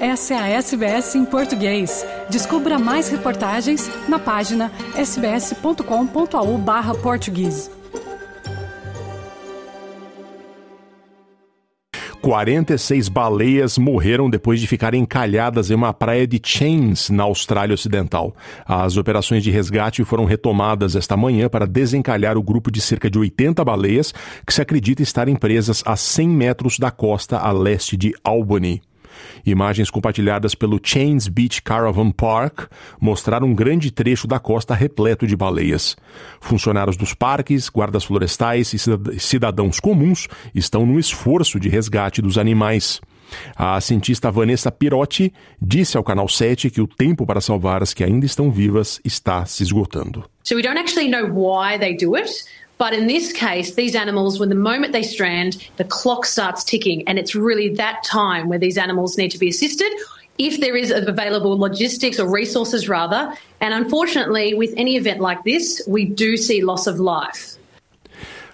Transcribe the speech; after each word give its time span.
Essa 0.00 0.32
é 0.32 0.38
a 0.38 0.48
SBS 0.48 1.14
em 1.14 1.26
português. 1.26 2.06
Descubra 2.30 2.78
mais 2.78 3.10
reportagens 3.10 3.90
na 4.08 4.18
página 4.18 4.72
sbs.com.au/português. 4.96 7.70
46 12.22 13.10
baleias 13.10 13.76
morreram 13.76 14.30
depois 14.30 14.58
de 14.58 14.66
ficarem 14.66 15.02
encalhadas 15.02 15.70
em 15.70 15.74
uma 15.74 15.92
praia 15.92 16.26
de 16.26 16.40
Chains, 16.42 17.10
na 17.10 17.24
Austrália 17.24 17.74
Ocidental. 17.74 18.34
As 18.64 18.96
operações 18.96 19.42
de 19.42 19.50
resgate 19.50 20.02
foram 20.02 20.24
retomadas 20.24 20.96
esta 20.96 21.14
manhã 21.14 21.50
para 21.50 21.66
desencalhar 21.66 22.38
o 22.38 22.42
grupo 22.42 22.70
de 22.70 22.80
cerca 22.80 23.10
de 23.10 23.18
80 23.18 23.62
baleias 23.62 24.14
que 24.46 24.54
se 24.54 24.62
acredita 24.62 25.02
estarem 25.02 25.36
presas 25.36 25.82
a 25.84 25.94
100 25.94 26.28
metros 26.28 26.78
da 26.78 26.90
costa 26.90 27.36
a 27.36 27.52
leste 27.52 27.98
de 27.98 28.14
Albany. 28.24 28.80
Imagens 29.44 29.90
compartilhadas 29.90 30.54
pelo 30.54 30.80
Chains 30.82 31.28
Beach 31.28 31.62
Caravan 31.62 32.10
Park 32.10 32.70
mostraram 33.00 33.46
um 33.46 33.54
grande 33.54 33.90
trecho 33.90 34.26
da 34.26 34.38
costa 34.38 34.74
repleto 34.74 35.26
de 35.26 35.36
baleias. 35.36 35.96
Funcionários 36.40 36.96
dos 36.96 37.14
parques, 37.14 37.68
guardas 37.68 38.04
florestais 38.04 38.72
e 38.72 38.78
cidadãos 39.18 39.80
comuns 39.80 40.28
estão 40.54 40.84
no 40.86 40.98
esforço 40.98 41.58
de 41.58 41.68
resgate 41.68 42.20
dos 42.20 42.38
animais. 42.38 43.00
A 43.56 43.80
cientista 43.80 44.30
Vanessa 44.30 44.70
Pirotti 44.72 45.32
disse 45.60 45.96
ao 45.96 46.04
Canal 46.04 46.28
7 46.28 46.70
que 46.70 46.80
o 46.80 46.86
tempo 46.86 47.24
para 47.26 47.40
salvar 47.40 47.82
as 47.82 47.94
que 47.94 48.02
ainda 48.02 48.26
estão 48.26 48.50
vivas 48.50 49.00
está 49.04 49.44
se 49.46 49.62
esgotando. 49.62 50.24
So 50.42 50.56
we 50.56 50.62
don't 50.62 50.78
actually 50.78 51.08
know 51.08 51.26
why 51.26 51.78
they 51.78 51.96
do 51.96 52.16
it. 52.16 52.30
But 52.80 52.94
in 52.94 53.08
this 53.08 53.30
case, 53.30 53.74
these 53.74 53.94
animals, 53.94 54.40
when 54.40 54.48
the 54.48 54.54
moment 54.54 54.94
they 54.94 55.02
strand, 55.02 55.68
the 55.76 55.84
clock 55.84 56.24
starts 56.24 56.64
ticking, 56.64 57.06
and 57.06 57.18
it's 57.18 57.34
really 57.34 57.68
that 57.74 58.02
time 58.04 58.48
where 58.48 58.58
these 58.58 58.78
animals 58.78 59.18
need 59.18 59.30
to 59.32 59.38
be 59.38 59.50
assisted. 59.50 59.92
If 60.38 60.62
there 60.62 60.74
is 60.74 60.90
available 60.90 61.58
logistics 61.58 62.18
or 62.18 62.26
resources, 62.26 62.88
rather, 62.88 63.34
and 63.60 63.74
unfortunately, 63.74 64.54
with 64.54 64.72
any 64.78 64.96
event 64.96 65.20
like 65.20 65.44
this, 65.44 65.82
we 65.86 66.06
do 66.06 66.38
see 66.38 66.64
loss 66.64 66.86
of 66.86 66.98
life. 66.98 67.58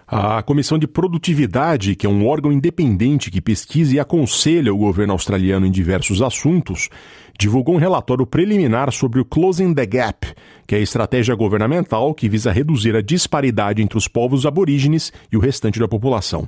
A 0.08 0.40
Comissão 0.40 0.78
de 0.78 0.86
Produtividade, 0.86 1.96
que 1.96 2.06
é 2.06 2.08
um 2.08 2.28
órgão 2.28 2.52
independente 2.52 3.28
que 3.28 3.40
pesquisa 3.40 3.96
e 3.96 3.98
aconselha 3.98 4.72
o 4.72 4.76
governo 4.76 5.12
australiano 5.12 5.66
em 5.66 5.70
diversos 5.70 6.22
assuntos, 6.22 6.88
divulgou 7.36 7.74
um 7.74 7.78
relatório 7.78 8.24
preliminar 8.24 8.92
sobre 8.92 9.18
o 9.18 9.24
Closing 9.24 9.74
the 9.74 9.84
Gap, 9.84 10.32
que 10.64 10.76
é 10.76 10.78
a 10.78 10.80
estratégia 10.80 11.34
governamental 11.34 12.14
que 12.14 12.28
visa 12.28 12.52
reduzir 12.52 12.94
a 12.94 13.02
disparidade 13.02 13.82
entre 13.82 13.98
os 13.98 14.06
povos 14.06 14.46
aborígenes 14.46 15.12
e 15.32 15.36
o 15.36 15.40
restante 15.40 15.80
da 15.80 15.88
população. 15.88 16.46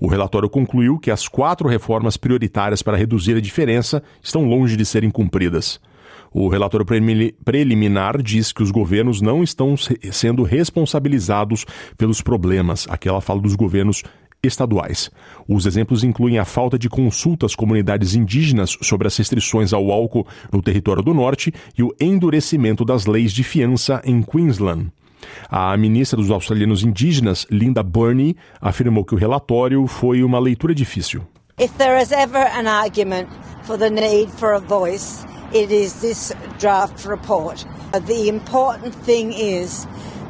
O 0.00 0.08
relatório 0.08 0.50
concluiu 0.50 0.98
que 0.98 1.12
as 1.12 1.28
quatro 1.28 1.68
reformas 1.68 2.16
prioritárias 2.16 2.82
para 2.82 2.96
reduzir 2.96 3.36
a 3.36 3.40
diferença 3.40 4.02
estão 4.20 4.44
longe 4.44 4.76
de 4.76 4.84
serem 4.84 5.12
cumpridas. 5.12 5.78
O 6.32 6.48
relatório 6.48 6.86
preliminar 7.44 8.22
diz 8.22 8.52
que 8.52 8.62
os 8.62 8.70
governos 8.70 9.20
não 9.20 9.42
estão 9.42 9.74
sendo 10.12 10.42
responsabilizados 10.42 11.64
pelos 11.96 12.20
problemas. 12.20 12.86
Aqui 12.90 13.08
ela 13.08 13.20
fala 13.20 13.40
dos 13.40 13.54
governos 13.54 14.02
estaduais. 14.42 15.10
Os 15.48 15.66
exemplos 15.66 16.04
incluem 16.04 16.38
a 16.38 16.44
falta 16.44 16.78
de 16.78 16.88
consulta 16.88 17.46
às 17.46 17.54
comunidades 17.54 18.14
indígenas 18.14 18.76
sobre 18.82 19.06
as 19.06 19.16
restrições 19.16 19.72
ao 19.72 19.90
álcool 19.90 20.26
no 20.52 20.62
território 20.62 21.02
do 21.02 21.14
norte 21.14 21.52
e 21.76 21.82
o 21.82 21.94
endurecimento 22.00 22.84
das 22.84 23.06
leis 23.06 23.32
de 23.32 23.42
fiança 23.42 24.00
em 24.04 24.22
Queensland. 24.22 24.92
A 25.48 25.76
ministra 25.76 26.16
dos 26.18 26.30
australianos 26.30 26.84
indígenas, 26.84 27.46
Linda 27.50 27.82
Burney, 27.82 28.36
afirmou 28.60 29.04
que 29.04 29.14
o 29.14 29.18
relatório 29.18 29.86
foi 29.86 30.22
uma 30.22 30.38
leitura 30.38 30.74
difícil. 30.74 31.22
If 31.58 31.72
there 31.78 32.00
is 32.00 32.12
ever 32.12 32.46
an 32.54 32.68
argument 32.68 33.28
for 33.62 33.78
the 33.78 33.88
need 33.88 34.30
for 34.32 34.52
a 34.52 34.60
voice, 34.60 35.24
it 35.52 35.70
is 35.70 36.00
this 36.00 36.32
draft 36.58 37.04
report. 37.04 37.64
The 37.92 38.28
important 38.28 38.94
thing 38.94 39.32
is 39.32 39.86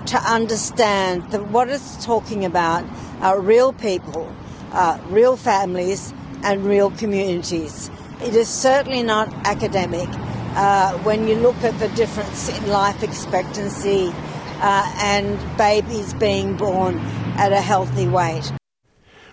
to 0.07 0.19
understand 0.19 1.31
that 1.33 1.49
what 1.49 1.69
it's 1.69 2.05
talking 2.05 2.45
about 2.45 2.85
are 3.21 3.41
real 3.41 3.73
people, 3.73 4.33
uh, 4.73 5.01
real 5.09 5.37
families, 5.37 6.13
and 6.43 6.65
real 6.65 6.91
communities. 6.91 7.91
It 8.23 8.35
is 8.35 8.49
certainly 8.49 9.03
not 9.03 9.33
academic. 9.47 10.09
Uh, 10.55 10.97
when 10.99 11.27
you 11.29 11.35
look 11.37 11.57
at 11.65 11.79
the 11.79 11.89
difference 11.89 12.49
in 12.49 12.69
life 12.69 13.03
expectancy 13.03 14.13
uh, 14.61 14.93
and 14.99 15.39
babies 15.59 16.15
being 16.15 16.57
born 16.57 16.99
at 17.37 17.53
a 17.53 17.61
healthy 17.61 18.09
weight. 18.09 18.53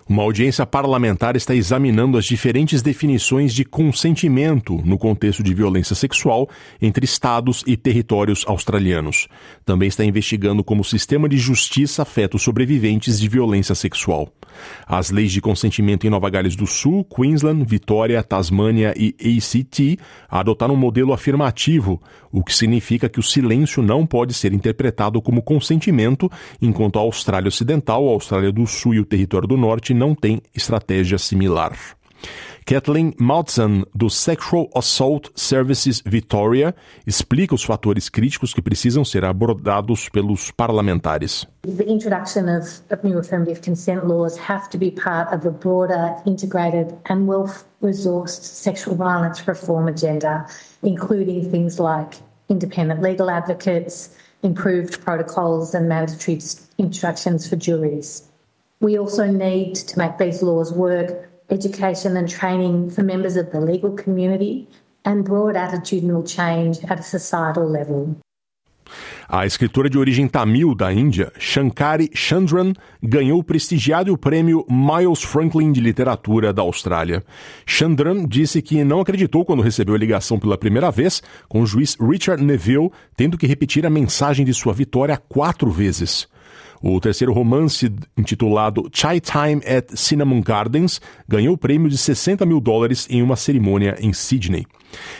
Uma 0.08 0.24
audiência 0.24 0.66
parlamentar 0.66 1.38
está 1.38 1.56
examinando 1.56 2.18
as 2.18 2.25
diferentes 2.25 2.81
definições 2.81 3.53
de 3.53 3.64
consentimento 3.64 4.81
no 4.84 4.97
contexto 4.97 5.41
de 5.41 5.53
violência 5.53 5.96
sexual 5.96 6.50
entre 6.81 7.06
estados 7.06 7.64
e 7.66 7.78
territórios 7.78 8.44
australianos. 8.46 9.30
Também 9.66 9.88
está 9.88 10.03
investigando 10.03 10.64
como 10.64 10.81
o 10.81 10.86
sistema 10.86 11.30
de 11.30 11.38
justiça 11.38 12.02
afeta 12.02 12.36
os 12.36 12.44
sobreviventes 12.44 13.18
de 13.18 13.30
violência 13.30 13.75
sexual. 13.75 14.28
As 14.86 15.09
leis 15.09 15.31
de 15.31 15.41
consentimento 15.41 16.06
em 16.06 16.09
Nova 16.09 16.30
Gales 16.30 16.56
do 16.56 16.68
Sul, 16.68 17.06
Queensland, 17.06 17.64
Vitória, 17.66 18.22
Tasmânia 18.22 18.94
e 18.97 19.16
ACT 19.20 19.97
adotaram 20.30 20.74
um 20.74 20.78
modelo 20.78 21.14
afirmativo, 21.14 22.02
o 22.31 22.44
que 22.44 22.53
significa 22.53 23.08
que 23.08 23.20
o 23.20 23.24
silêncio 23.24 23.81
não 23.81 24.06
pode 24.06 24.34
ser 24.34 24.53
interpretado 24.53 25.22
como 25.22 25.41
consentimento, 25.41 26.30
enquanto 26.62 27.00
a 27.00 27.02
Austrália 27.02 27.47
Ocidental, 27.47 28.08
a 28.08 28.12
Austrália 28.12 28.52
do 28.52 28.68
Sul 28.68 28.96
e 28.96 29.00
o 29.00 29.06
Território 29.06 29.47
do 29.47 29.58
Norte 29.58 29.93
não 29.94 30.16
têm 30.16 30.42
estratégia 30.54 31.18
similar. 31.18 31.78
Kathleen 32.66 33.14
Maltzan, 33.20 33.84
do 33.94 34.09
Sexual 34.09 34.70
Assault 34.74 35.31
Services 35.36 36.02
Victoria, 36.06 36.74
explica 37.06 37.54
os 37.54 37.64
fatores 37.64 38.08
críticos 38.08 38.53
que 38.53 38.62
precisam 38.62 39.03
ser 39.03 39.26
abordados 39.26 40.08
pelos 40.08 40.50
parlamentares. 40.50 41.46
The 41.64 41.84
introduction 41.84 42.48
of, 42.48 42.82
of 42.90 43.03
new 43.03 43.20
affirmative 43.20 43.62
consent 43.62 44.06
laws 44.06 44.38
have 44.38 44.70
to 44.70 44.78
be 44.78 44.92
part 44.92 45.34
of 45.34 45.46
a 45.46 45.52
broader, 45.52 46.16
integrated 46.26 46.96
and 47.09 47.28
well-resourced 47.28 48.44
sexual 48.44 48.96
violence 48.96 49.46
reform 49.46 49.90
agenda, 49.90 50.46
including 50.82 51.52
things 51.52 51.80
like 51.80 52.18
independent 52.50 53.02
legal 53.02 53.30
advocates, 53.30 54.16
improved 54.42 55.03
protocols 55.03 55.74
and 55.76 55.90
mandatory 55.90 56.40
instructions 56.78 57.48
for 57.48 57.58
juries. 57.58 58.24
We 58.84 59.00
also 59.00 59.26
need 59.26 59.76
to 59.76 59.98
make 59.98 60.18
these 60.18 60.44
laws 60.44 60.74
work 60.74 61.30
education 61.50 62.18
and 62.18 62.28
training 62.28 62.90
for 62.90 63.02
members 63.02 63.38
of 63.38 63.50
the 63.52 63.62
legal 63.62 63.92
community, 63.92 64.68
and 65.06 65.24
broad 65.24 65.56
attitudinal 65.56 66.24
change 66.24 66.84
at 66.90 67.00
a 67.00 67.04
societal 67.04 67.66
level. 67.66 68.18
A 69.30 69.46
escritora 69.46 69.90
de 69.90 69.98
origem 69.98 70.28
tamil 70.28 70.76
da 70.76 70.92
Índia, 70.92 71.32
Shankari 71.40 72.10
Chandran, 72.14 72.74
ganhou 73.02 73.40
o 73.40 73.44
prestigiado 73.44 74.18
prêmio 74.18 74.66
Miles 74.70 75.24
Franklin 75.24 75.72
de 75.72 75.80
Literatura 75.80 76.52
da 76.52 76.62
Austrália. 76.62 77.24
Chandran 77.66 78.26
disse 78.28 78.62
que 78.62 78.84
não 78.84 79.00
acreditou 79.00 79.46
quando 79.46 79.64
recebeu 79.64 79.96
a 79.96 79.98
ligação 79.98 80.38
pela 80.38 80.58
primeira 80.58 80.92
vez, 80.92 81.24
com 81.48 81.62
o 81.62 81.66
juiz 81.66 81.96
Richard 82.00 82.44
Neville 82.44 82.92
tendo 83.16 83.38
que 83.38 83.48
repetir 83.48 83.86
a 83.86 83.90
mensagem 83.90 84.46
de 84.46 84.54
sua 84.54 84.74
vitória 84.74 85.18
quatro 85.18 85.72
vezes. 85.72 86.28
O 86.86 87.00
terceiro 87.00 87.32
romance, 87.32 87.90
intitulado 88.18 88.90
Chai 88.92 89.22
Time 89.22 89.62
at 89.66 89.96
Cinnamon 89.96 90.42
Gardens, 90.42 91.00
ganhou 91.26 91.54
o 91.54 91.58
prêmio 91.58 91.90
de 91.90 91.98
60 91.98 92.46
mil 92.46 92.60
dólares 92.60 93.08
em 93.10 93.22
uma 93.22 93.38
cerimônia 93.38 93.96
em 94.02 94.12
Sydney. 94.12 94.66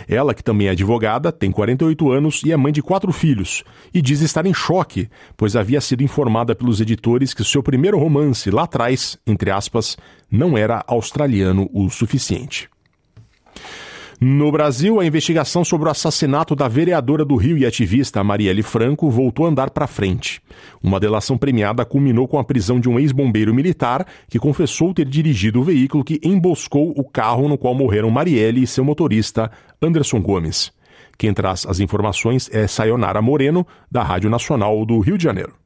Ela, 0.06 0.34
que 0.34 0.44
também 0.44 0.68
é 0.68 0.72
advogada, 0.72 1.32
tem 1.32 1.50
48 1.50 2.12
anos 2.12 2.42
e 2.44 2.52
é 2.52 2.58
mãe 2.58 2.74
de 2.74 2.82
quatro 2.82 3.14
filhos, 3.14 3.64
e 3.94 4.02
diz 4.02 4.20
estar 4.20 4.46
em 4.46 4.54
choque, 4.54 5.08
pois 5.38 5.56
havia 5.56 5.80
sido 5.80 6.04
informada 6.04 6.54
pelos 6.54 6.82
editores 6.82 7.34
que 7.34 7.46
seu 7.46 7.64
primeiro 7.64 7.98
romance, 7.98 8.52
lá 8.52 8.64
atrás, 8.64 9.18
entre 9.26 9.50
aspas, 9.50 9.96
não 10.30 10.58
era 10.58 10.84
australiano 10.86 11.70
o 11.74 11.90
suficiente. 11.90 12.73
No 14.22 14.52
Brasil, 14.52 15.00
a 15.00 15.06
investigação 15.06 15.64
sobre 15.64 15.88
o 15.88 15.92
assassinato 15.92 16.56
da 16.56 16.68
vereadora 16.68 17.26
do 17.26 17.36
Rio 17.36 17.58
e 17.58 17.66
ativista 17.66 18.24
Marielle 18.24 18.64
Franco 18.64 19.10
voltou 19.10 19.46
a 19.46 19.50
andar 19.50 19.70
para 19.70 19.88
frente. 19.88 20.42
Uma 20.82 21.00
delação 21.00 21.38
premiada 21.38 21.84
culminou 21.86 22.28
com 22.28 22.40
a 22.40 22.44
prisão 22.44 22.80
de 22.80 22.90
um 22.90 23.00
ex-bombeiro 23.00 23.54
militar 23.54 24.06
que 24.30 24.40
confessou 24.40 24.94
ter 24.94 25.06
dirigido 25.06 25.60
o 25.60 25.64
veículo 25.64 26.04
que 26.04 26.20
emboscou 26.24 26.94
o 26.96 27.04
carro 27.04 27.50
no 27.50 27.58
qual 27.58 27.74
morreram 27.74 28.10
Marielle 28.10 28.64
e 28.64 28.68
seu 28.68 28.84
motorista, 28.84 29.52
Anderson 29.82 30.22
Gomes. 30.22 30.72
Quem 31.18 31.34
traz 31.34 31.66
as 31.66 31.80
informações 31.80 32.50
é 32.52 32.68
Sayonara 32.68 33.22
Moreno, 33.22 33.66
da 33.92 34.04
Rádio 34.04 34.30
Nacional 34.30 34.86
do 34.86 35.00
Rio 35.00 35.18
de 35.18 35.24
Janeiro. 35.24 35.63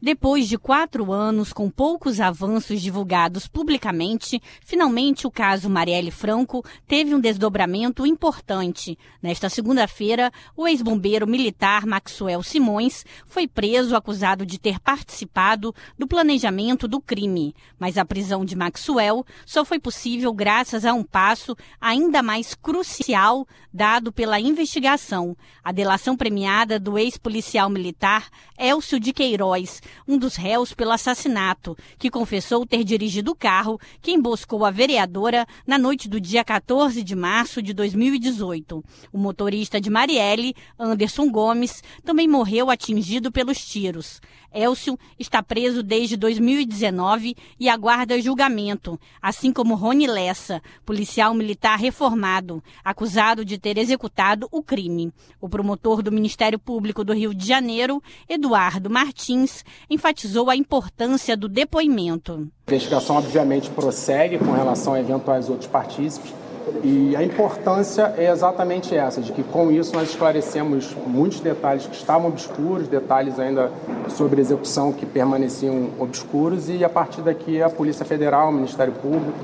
Depois 0.00 0.46
de 0.46 0.56
quatro 0.56 1.12
anos 1.12 1.52
com 1.52 1.68
poucos 1.68 2.20
avanços 2.20 2.80
divulgados 2.80 3.48
publicamente, 3.48 4.40
finalmente 4.64 5.26
o 5.26 5.30
caso 5.30 5.68
Marielle 5.68 6.12
Franco 6.12 6.64
teve 6.86 7.16
um 7.16 7.20
desdobramento 7.20 8.06
importante. 8.06 8.96
Nesta 9.20 9.48
segunda-feira, 9.48 10.30
o 10.56 10.68
ex-bombeiro 10.68 11.26
militar 11.26 11.84
Maxwell 11.84 12.44
Simões 12.44 13.04
foi 13.26 13.48
preso 13.48 13.96
acusado 13.96 14.46
de 14.46 14.56
ter 14.56 14.78
participado 14.78 15.74
do 15.98 16.06
planejamento 16.06 16.86
do 16.86 17.00
crime. 17.00 17.52
Mas 17.76 17.98
a 17.98 18.04
prisão 18.04 18.44
de 18.44 18.54
Maxwell 18.54 19.26
só 19.44 19.64
foi 19.64 19.80
possível 19.80 20.32
graças 20.32 20.84
a 20.84 20.94
um 20.94 21.02
passo 21.02 21.56
ainda 21.80 22.22
mais 22.22 22.54
crucial 22.54 23.48
dado 23.74 24.12
pela 24.12 24.38
investigação: 24.38 25.36
a 25.62 25.72
delação 25.72 26.16
premiada 26.16 26.78
do 26.78 26.96
ex-policial 26.96 27.68
militar 27.68 28.28
Elcio 28.56 29.00
de 29.00 29.12
Queiroz 29.12 29.80
um 30.06 30.18
dos 30.18 30.36
réus 30.36 30.72
pelo 30.72 30.92
assassinato, 30.92 31.76
que 31.98 32.10
confessou 32.10 32.66
ter 32.66 32.84
dirigido 32.84 33.32
o 33.32 33.34
carro 33.34 33.80
que 34.00 34.12
emboscou 34.12 34.64
a 34.64 34.70
vereadora 34.70 35.46
na 35.66 35.78
noite 35.78 36.08
do 36.08 36.20
dia 36.20 36.44
14 36.44 37.02
de 37.02 37.14
março 37.14 37.62
de 37.62 37.72
2018. 37.72 38.84
O 39.12 39.18
motorista 39.18 39.80
de 39.80 39.90
Marielle, 39.90 40.54
Anderson 40.78 41.30
Gomes, 41.30 41.82
também 42.04 42.28
morreu 42.28 42.70
atingido 42.70 43.30
pelos 43.30 43.64
tiros. 43.64 44.20
Elcio 44.52 44.98
está 45.18 45.42
preso 45.42 45.82
desde 45.82 46.16
2019 46.16 47.36
e 47.58 47.68
aguarda 47.68 48.20
julgamento, 48.20 48.98
assim 49.20 49.52
como 49.52 49.74
Rony 49.74 50.06
Lessa, 50.06 50.62
policial 50.84 51.34
militar 51.34 51.78
reformado, 51.78 52.62
acusado 52.84 53.44
de 53.44 53.58
ter 53.58 53.78
executado 53.78 54.48
o 54.50 54.62
crime. 54.62 55.12
O 55.40 55.48
promotor 55.48 56.02
do 56.02 56.12
Ministério 56.12 56.58
Público 56.58 57.04
do 57.04 57.12
Rio 57.12 57.34
de 57.34 57.46
Janeiro, 57.46 58.02
Eduardo 58.28 58.90
Martins, 58.90 59.64
enfatizou 59.88 60.50
a 60.50 60.56
importância 60.56 61.36
do 61.36 61.48
depoimento. 61.48 62.48
A 62.66 62.70
investigação, 62.72 63.16
obviamente, 63.16 63.70
prossegue 63.70 64.38
com 64.38 64.52
relação 64.52 64.94
a 64.94 65.00
eventuais 65.00 65.48
outros 65.48 65.68
partícipes 65.68 66.32
e 66.82 67.14
a 67.16 67.22
importância 67.22 68.14
é 68.16 68.30
exatamente 68.30 68.94
essa, 68.94 69.20
de 69.20 69.32
que 69.32 69.42
com 69.42 69.70
isso 69.70 69.94
nós 69.94 70.10
esclarecemos 70.10 70.96
muitos 71.06 71.40
detalhes 71.40 71.86
que 71.86 71.96
estavam 71.96 72.28
obscuros, 72.28 72.88
detalhes 72.88 73.38
ainda 73.38 73.70
sobre 74.08 74.40
execução 74.40 74.92
que 74.92 75.06
permaneciam 75.06 75.90
obscuros 75.98 76.68
e 76.68 76.84
a 76.84 76.88
partir 76.88 77.22
daqui 77.22 77.62
a 77.62 77.68
Polícia 77.68 78.04
Federal, 78.04 78.50
o 78.50 78.52
Ministério 78.52 78.92
Público, 78.94 79.38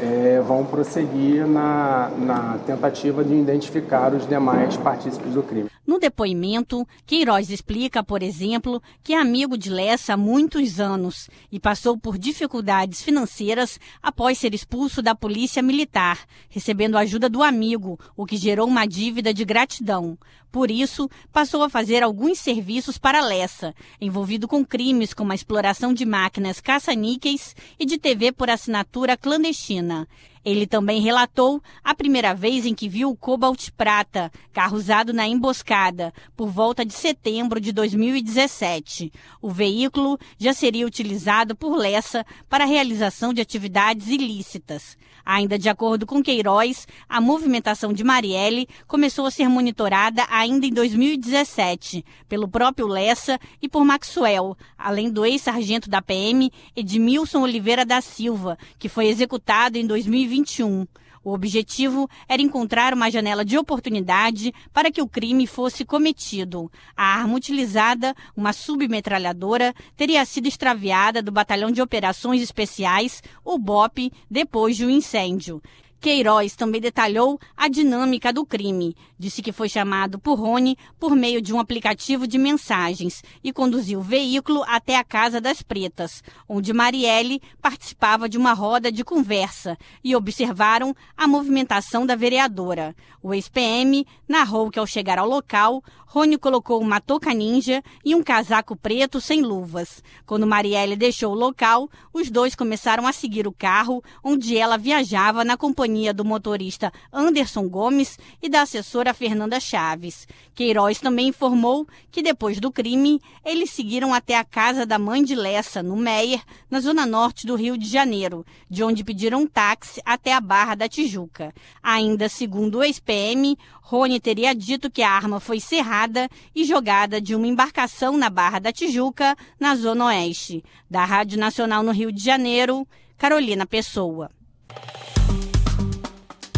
é, 0.00 0.40
vão 0.40 0.64
prosseguir 0.64 1.46
na, 1.46 2.10
na 2.18 2.58
tentativa 2.66 3.24
de 3.24 3.34
identificar 3.34 4.12
os 4.14 4.26
demais 4.26 4.76
partícipes 4.76 5.32
do 5.32 5.42
crime. 5.42 5.70
No 5.86 5.98
depoimento, 5.98 6.86
Queiroz 7.04 7.50
explica, 7.50 8.02
por 8.02 8.22
exemplo, 8.22 8.82
que 9.02 9.12
é 9.12 9.20
amigo 9.20 9.58
de 9.58 9.68
Lessa 9.68 10.14
há 10.14 10.16
muitos 10.16 10.80
anos 10.80 11.28
e 11.52 11.60
passou 11.60 11.98
por 11.98 12.16
dificuldades 12.16 13.02
financeiras 13.02 13.78
após 14.02 14.38
ser 14.38 14.54
expulso 14.54 15.02
da 15.02 15.14
polícia 15.14 15.62
militar, 15.62 16.18
recebendo 16.48 16.96
ajuda 16.96 17.28
do 17.28 17.42
amigo, 17.42 17.98
o 18.16 18.24
que 18.24 18.36
gerou 18.36 18.66
uma 18.66 18.86
dívida 18.86 19.34
de 19.34 19.44
gratidão. 19.44 20.16
Por 20.54 20.70
isso, 20.70 21.10
passou 21.32 21.64
a 21.64 21.68
fazer 21.68 22.00
alguns 22.00 22.38
serviços 22.38 22.96
para 22.96 23.20
Lessa, 23.20 23.74
envolvido 24.00 24.46
com 24.46 24.64
crimes 24.64 25.12
como 25.12 25.32
a 25.32 25.34
exploração 25.34 25.92
de 25.92 26.06
máquinas 26.06 26.60
caça-níqueis 26.60 27.56
e 27.76 27.84
de 27.84 27.98
TV 27.98 28.30
por 28.30 28.48
assinatura 28.48 29.16
clandestina. 29.16 30.06
Ele 30.44 30.66
também 30.66 31.00
relatou 31.00 31.62
a 31.82 31.94
primeira 31.94 32.34
vez 32.34 32.66
em 32.66 32.74
que 32.74 32.86
viu 32.86 33.08
o 33.08 33.16
Cobalt 33.16 33.70
Prata, 33.70 34.30
carro 34.52 34.76
usado 34.76 35.10
na 35.12 35.26
emboscada, 35.26 36.12
por 36.36 36.50
volta 36.50 36.84
de 36.84 36.92
setembro 36.92 37.58
de 37.58 37.72
2017. 37.72 39.10
O 39.40 39.50
veículo 39.50 40.18
já 40.38 40.52
seria 40.52 40.86
utilizado 40.86 41.56
por 41.56 41.74
Lessa 41.74 42.26
para 42.46 42.64
a 42.64 42.66
realização 42.66 43.32
de 43.32 43.40
atividades 43.40 44.08
ilícitas. 44.08 44.98
Ainda 45.24 45.58
de 45.58 45.70
acordo 45.70 46.04
com 46.04 46.22
Queiroz, 46.22 46.86
a 47.08 47.18
movimentação 47.18 47.94
de 47.94 48.04
Marielle 48.04 48.68
começou 48.86 49.24
a 49.24 49.30
ser 49.30 49.48
monitorada 49.48 50.26
ainda 50.28 50.66
em 50.66 50.70
2017 50.70 52.04
pelo 52.28 52.46
próprio 52.46 52.86
Lessa 52.86 53.40
e 53.62 53.66
por 53.66 53.82
Maxwell, 53.86 54.54
além 54.76 55.10
do 55.10 55.24
ex-sargento 55.24 55.88
da 55.88 56.02
PM 56.02 56.52
Edmilson 56.76 57.40
Oliveira 57.40 57.86
da 57.86 58.02
Silva, 58.02 58.58
que 58.78 58.90
foi 58.90 59.06
executado 59.06 59.78
em 59.78 59.86
2020 59.86 60.33
2021. 60.42 60.86
O 61.22 61.32
objetivo 61.32 62.06
era 62.28 62.42
encontrar 62.42 62.92
uma 62.92 63.10
janela 63.10 63.46
de 63.46 63.56
oportunidade 63.56 64.52
para 64.74 64.90
que 64.90 65.00
o 65.00 65.08
crime 65.08 65.46
fosse 65.46 65.82
cometido. 65.82 66.70
A 66.94 67.02
arma 67.02 67.34
utilizada, 67.34 68.14
uma 68.36 68.52
submetralhadora, 68.52 69.74
teria 69.96 70.22
sido 70.26 70.46
extraviada 70.46 71.22
do 71.22 71.32
Batalhão 71.32 71.70
de 71.70 71.80
Operações 71.80 72.42
Especiais, 72.42 73.22
o 73.42 73.58
BOP, 73.58 74.12
depois 74.30 74.76
do 74.76 74.90
incêndio. 74.90 75.62
Queiroz 76.04 76.54
também 76.54 76.82
detalhou 76.82 77.40
a 77.56 77.66
dinâmica 77.66 78.30
do 78.30 78.44
crime. 78.44 78.94
Disse 79.18 79.40
que 79.40 79.52
foi 79.52 79.70
chamado 79.70 80.18
por 80.18 80.38
Rony 80.38 80.76
por 81.00 81.16
meio 81.16 81.40
de 81.40 81.54
um 81.54 81.58
aplicativo 81.58 82.26
de 82.26 82.36
mensagens 82.36 83.22
e 83.42 83.50
conduziu 83.54 84.00
o 84.00 84.02
veículo 84.02 84.62
até 84.66 84.98
a 84.98 85.02
Casa 85.02 85.40
das 85.40 85.62
Pretas, 85.62 86.22
onde 86.46 86.74
Marielle 86.74 87.40
participava 87.62 88.28
de 88.28 88.36
uma 88.36 88.52
roda 88.52 88.92
de 88.92 89.02
conversa 89.02 89.78
e 90.04 90.14
observaram 90.14 90.94
a 91.16 91.26
movimentação 91.26 92.04
da 92.04 92.14
vereadora. 92.14 92.94
O 93.22 93.32
ex-PM 93.32 94.06
narrou 94.28 94.70
que 94.70 94.78
ao 94.78 94.86
chegar 94.86 95.18
ao 95.18 95.26
local, 95.26 95.82
Rony 96.06 96.36
colocou 96.36 96.82
uma 96.82 97.00
touca 97.00 97.32
ninja 97.32 97.82
e 98.04 98.14
um 98.14 98.22
casaco 98.22 98.76
preto 98.76 99.22
sem 99.22 99.40
luvas. 99.40 100.02
Quando 100.26 100.46
Marielle 100.46 100.96
deixou 100.96 101.32
o 101.32 101.38
local, 101.38 101.88
os 102.12 102.30
dois 102.30 102.54
começaram 102.54 103.06
a 103.06 103.12
seguir 103.12 103.48
o 103.48 103.52
carro 103.52 104.04
onde 104.22 104.58
ela 104.58 104.76
viajava 104.76 105.42
na 105.44 105.56
companhia 105.56 105.93
companhia 105.94 106.12
do 106.12 106.24
motorista 106.24 106.92
Anderson 107.12 107.68
Gomes 107.68 108.18
e 108.42 108.48
da 108.48 108.62
assessora 108.62 109.14
Fernanda 109.14 109.60
Chaves. 109.60 110.26
Queiroz 110.52 110.98
também 110.98 111.28
informou 111.28 111.86
que 112.10 112.20
depois 112.20 112.58
do 112.58 112.72
crime, 112.72 113.20
eles 113.44 113.70
seguiram 113.70 114.12
até 114.12 114.36
a 114.36 114.42
casa 114.42 114.84
da 114.84 114.98
mãe 114.98 115.22
de 115.22 115.36
Lessa, 115.36 115.84
no 115.84 115.96
Meier, 115.96 116.42
na 116.68 116.80
zona 116.80 117.06
norte 117.06 117.46
do 117.46 117.54
Rio 117.54 117.78
de 117.78 117.86
Janeiro, 117.86 118.44
de 118.68 118.82
onde 118.82 119.04
pediram 119.04 119.42
um 119.42 119.46
táxi 119.46 120.02
até 120.04 120.32
a 120.32 120.40
Barra 120.40 120.74
da 120.74 120.88
Tijuca. 120.88 121.54
Ainda 121.80 122.28
segundo 122.28 122.78
o 122.78 122.82
ex-PM, 122.82 123.56
Rony 123.80 124.18
teria 124.18 124.52
dito 124.52 124.90
que 124.90 125.02
a 125.02 125.10
arma 125.10 125.38
foi 125.38 125.60
cerrada 125.60 126.28
e 126.52 126.64
jogada 126.64 127.20
de 127.20 127.36
uma 127.36 127.46
embarcação 127.46 128.16
na 128.16 128.28
Barra 128.28 128.58
da 128.58 128.72
Tijuca, 128.72 129.36
na 129.60 129.76
zona 129.76 130.06
oeste. 130.06 130.64
Da 130.90 131.04
Rádio 131.04 131.38
Nacional 131.38 131.84
no 131.84 131.92
Rio 131.92 132.10
de 132.10 132.22
Janeiro, 132.22 132.84
Carolina 133.16 133.64
Pessoa. 133.64 134.28